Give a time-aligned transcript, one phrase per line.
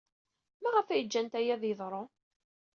[0.61, 2.03] Maɣef ay ǧǧant aya ad d-yeḍru?